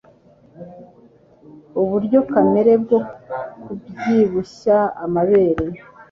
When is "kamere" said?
2.31-2.73